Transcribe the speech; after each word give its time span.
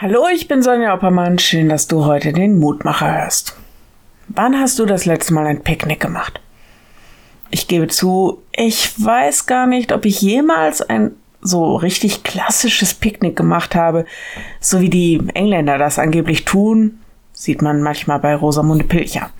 Hallo, 0.00 0.28
ich 0.32 0.46
bin 0.46 0.62
Sonja 0.62 0.94
Oppermann. 0.94 1.40
Schön, 1.40 1.68
dass 1.68 1.88
du 1.88 2.04
heute 2.04 2.32
den 2.32 2.60
Mutmacher 2.60 3.20
hörst. 3.20 3.56
Wann 4.28 4.56
hast 4.56 4.78
du 4.78 4.86
das 4.86 5.06
letzte 5.06 5.34
Mal 5.34 5.46
ein 5.46 5.64
Picknick 5.64 5.98
gemacht? 5.98 6.40
Ich 7.50 7.66
gebe 7.66 7.88
zu, 7.88 8.40
ich 8.52 9.04
weiß 9.04 9.46
gar 9.46 9.66
nicht, 9.66 9.90
ob 9.90 10.04
ich 10.04 10.20
jemals 10.20 10.82
ein 10.82 11.16
so 11.40 11.74
richtig 11.74 12.22
klassisches 12.22 12.94
Picknick 12.94 13.34
gemacht 13.34 13.74
habe, 13.74 14.04
so 14.60 14.80
wie 14.80 14.88
die 14.88 15.20
Engländer 15.34 15.78
das 15.78 15.98
angeblich 15.98 16.44
tun, 16.44 17.00
sieht 17.32 17.60
man 17.60 17.82
manchmal 17.82 18.20
bei 18.20 18.36
Rosamunde 18.36 18.84
Pilcher. 18.84 19.30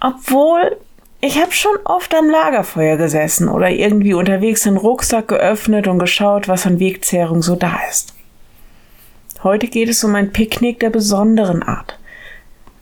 Obwohl, 0.00 0.78
ich 1.20 1.40
habe 1.40 1.52
schon 1.52 1.76
oft 1.84 2.12
am 2.12 2.28
Lagerfeuer 2.28 2.96
gesessen 2.96 3.48
oder 3.48 3.70
irgendwie 3.70 4.14
unterwegs 4.14 4.64
den 4.64 4.76
Rucksack 4.76 5.28
geöffnet 5.28 5.86
und 5.86 6.00
geschaut, 6.00 6.48
was 6.48 6.66
an 6.66 6.80
Wegzehrung 6.80 7.40
so 7.40 7.54
da 7.54 7.78
ist. 7.88 8.14
Heute 9.42 9.68
geht 9.68 9.88
es 9.88 10.04
um 10.04 10.14
ein 10.16 10.32
Picknick 10.32 10.80
der 10.80 10.90
besonderen 10.90 11.62
Art. 11.62 11.98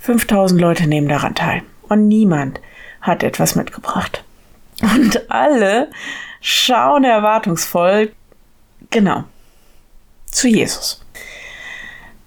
5000 0.00 0.60
Leute 0.60 0.88
nehmen 0.88 1.08
daran 1.08 1.36
teil 1.36 1.62
und 1.88 2.08
niemand 2.08 2.60
hat 3.00 3.22
etwas 3.22 3.54
mitgebracht. 3.54 4.24
Und 4.82 5.30
alle 5.30 5.88
schauen 6.40 7.04
erwartungsvoll, 7.04 8.12
genau, 8.90 9.22
zu 10.26 10.48
Jesus. 10.48 11.04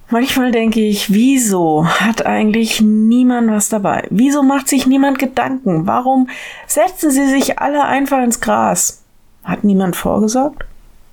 Manchmal 0.10 0.52
denke 0.52 0.80
ich, 0.80 1.14
wieso 1.14 1.86
hat 1.86 2.26
eigentlich 2.26 2.80
niemand 2.80 3.52
was 3.52 3.68
dabei? 3.68 4.08
Wieso 4.12 4.44
macht 4.44 4.70
sich 4.70 4.88
niemand 4.88 5.20
Gedanken? 5.20 5.88
Warum 5.88 6.30
setzen 6.68 7.12
sie 7.12 7.28
sich 7.28 7.60
alle 7.60 7.84
einfach 7.84 8.24
ins 8.24 8.40
Gras? 8.40 9.04
Hat 9.44 9.66
niemand 9.66 9.98
vorgesorgt? 9.98 10.64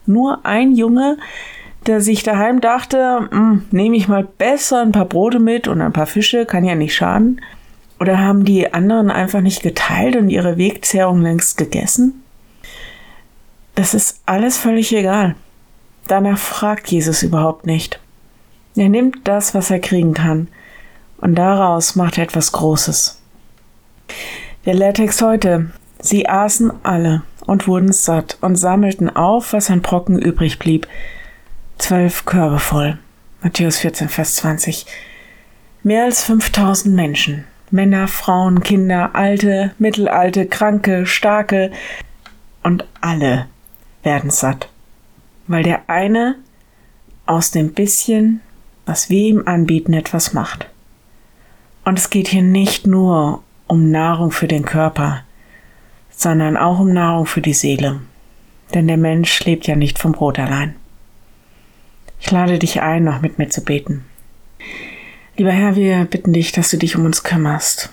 Nur 0.06 0.44
ein 0.44 0.74
Junge, 0.74 1.16
der 1.88 2.00
sich 2.00 2.22
daheim 2.22 2.60
dachte, 2.60 3.28
hm, 3.30 3.66
nehme 3.70 3.96
ich 3.96 4.08
mal 4.08 4.24
besser 4.24 4.82
ein 4.82 4.92
paar 4.92 5.06
Brote 5.06 5.40
mit 5.40 5.66
und 5.66 5.80
ein 5.80 5.92
paar 5.92 6.06
Fische, 6.06 6.46
kann 6.46 6.64
ja 6.64 6.74
nicht 6.74 6.94
schaden? 6.94 7.40
Oder 7.98 8.18
haben 8.18 8.44
die 8.44 8.72
anderen 8.72 9.10
einfach 9.10 9.40
nicht 9.40 9.62
geteilt 9.62 10.14
und 10.14 10.28
ihre 10.28 10.56
Wegzehrung 10.56 11.22
längst 11.22 11.56
gegessen? 11.56 12.22
Das 13.74 13.94
ist 13.94 14.20
alles 14.26 14.58
völlig 14.58 14.94
egal. 14.94 15.34
Danach 16.06 16.38
fragt 16.38 16.88
Jesus 16.88 17.22
überhaupt 17.22 17.66
nicht. 17.66 18.00
Er 18.76 18.88
nimmt 18.88 19.26
das, 19.26 19.54
was 19.54 19.70
er 19.70 19.80
kriegen 19.80 20.14
kann, 20.14 20.48
und 21.20 21.34
daraus 21.34 21.96
macht 21.96 22.18
er 22.18 22.24
etwas 22.24 22.52
Großes. 22.52 23.20
Der 24.66 24.74
Lehrtext 24.74 25.20
heute. 25.22 25.70
Sie 26.00 26.28
aßen 26.28 26.70
alle 26.84 27.22
und 27.46 27.66
wurden 27.66 27.92
satt 27.92 28.38
und 28.40 28.56
sammelten 28.56 29.14
auf, 29.14 29.52
was 29.52 29.70
an 29.70 29.82
Brocken 29.82 30.18
übrig 30.18 30.58
blieb, 30.58 30.86
zwölf 31.78 32.24
Körbe 32.24 32.58
voll. 32.58 32.98
Matthäus 33.42 33.78
14, 33.78 34.08
Vers 34.08 34.36
20. 34.36 34.86
Mehr 35.82 36.04
als 36.04 36.24
5000 36.24 36.94
Menschen. 36.94 37.44
Männer, 37.70 38.08
Frauen, 38.08 38.62
Kinder, 38.62 39.14
Alte, 39.14 39.72
Mittelalte, 39.78 40.46
Kranke, 40.46 41.06
Starke 41.06 41.70
und 42.62 42.84
alle 43.00 43.46
werden 44.02 44.30
satt. 44.30 44.68
Weil 45.46 45.62
der 45.62 45.88
eine 45.88 46.36
aus 47.26 47.50
dem 47.50 47.72
bisschen, 47.72 48.40
was 48.86 49.10
wir 49.10 49.20
ihm 49.20 49.42
anbieten, 49.46 49.92
etwas 49.92 50.32
macht. 50.32 50.66
Und 51.84 51.98
es 51.98 52.10
geht 52.10 52.28
hier 52.28 52.42
nicht 52.42 52.86
nur 52.86 53.42
um 53.66 53.90
Nahrung 53.90 54.30
für 54.30 54.48
den 54.48 54.64
Körper, 54.64 55.24
sondern 56.10 56.56
auch 56.56 56.80
um 56.80 56.92
Nahrung 56.92 57.26
für 57.26 57.40
die 57.40 57.54
Seele. 57.54 58.00
Denn 58.74 58.88
der 58.88 58.96
Mensch 58.96 59.44
lebt 59.44 59.66
ja 59.66 59.76
nicht 59.76 59.98
vom 59.98 60.12
Brot 60.12 60.38
allein. 60.38 60.74
Ich 62.20 62.30
lade 62.30 62.58
dich 62.58 62.80
ein, 62.80 63.04
noch 63.04 63.20
mit 63.20 63.38
mir 63.38 63.48
zu 63.48 63.62
beten. 63.62 64.04
Lieber 65.36 65.52
Herr, 65.52 65.76
wir 65.76 66.04
bitten 66.04 66.32
dich, 66.32 66.52
dass 66.52 66.70
du 66.70 66.76
dich 66.76 66.96
um 66.96 67.04
uns 67.04 67.22
kümmerst, 67.22 67.90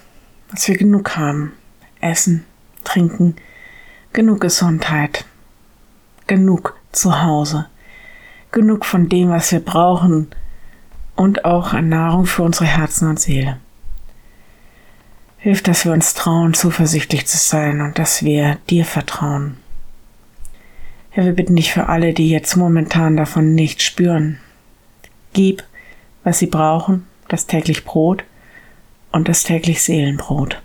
dass 0.49 0.67
wir 0.67 0.77
genug 0.77 1.15
haben. 1.15 1.53
Essen, 2.01 2.45
trinken, 2.83 3.35
genug 4.13 4.41
Gesundheit, 4.41 5.25
genug 6.27 6.75
zu 6.91 7.21
Hause, 7.21 7.67
genug 8.51 8.85
von 8.85 9.09
dem, 9.09 9.29
was 9.29 9.51
wir 9.51 9.59
brauchen 9.59 10.27
und 11.15 11.45
auch 11.45 11.73
an 11.73 11.89
Nahrung 11.89 12.25
für 12.25 12.43
unsere 12.43 12.65
Herzen 12.65 13.09
und 13.09 13.19
Seele. 13.19 13.59
Hilf, 15.37 15.61
dass 15.61 15.85
wir 15.85 15.91
uns 15.91 16.15
trauen, 16.15 16.53
zuversichtlich 16.53 17.27
zu 17.27 17.37
sein 17.37 17.81
und 17.81 17.99
dass 17.99 18.23
wir 18.23 18.57
dir 18.69 18.85
vertrauen. 18.85 19.57
Herr, 21.15 21.23
wir 21.23 21.31
bitten 21.31 21.55
dich 21.55 21.71
für 21.71 21.87
alle, 21.87 22.13
die 22.13 22.29
jetzt 22.29 22.57
momentan 22.57 23.15
davon 23.15 23.55
nicht 23.55 23.81
spüren. 23.81 24.37
Gib, 25.31 25.63
was 26.25 26.39
sie 26.39 26.47
brauchen, 26.47 27.07
das 27.29 27.47
täglich 27.47 27.85
Brot 27.85 28.25
und 29.13 29.29
das 29.29 29.43
täglich 29.43 29.81
Seelenbrot. 29.81 30.61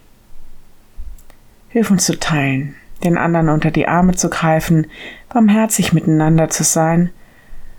Hilf 1.69 1.93
uns 1.93 2.05
zu 2.05 2.19
teilen, 2.19 2.75
den 3.05 3.17
anderen 3.17 3.49
unter 3.49 3.71
die 3.71 3.87
Arme 3.87 4.17
zu 4.17 4.29
greifen, 4.29 4.89
barmherzig 5.29 5.93
miteinander 5.93 6.51
zu 6.51 6.65
sein, 6.65 7.11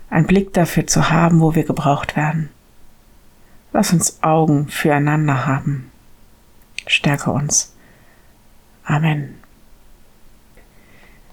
einen 0.08 0.26
Blick 0.26 0.54
dafür 0.54 0.86
zu 0.86 1.10
haben, 1.10 1.42
wo 1.42 1.54
wir 1.54 1.64
gebraucht 1.64 2.16
werden. 2.16 2.48
Lass 3.74 3.92
uns 3.92 4.22
Augen 4.22 4.68
füreinander 4.68 5.44
haben. 5.44 5.92
Stärke 6.86 7.32
uns. 7.32 7.76
Amen. 8.82 9.41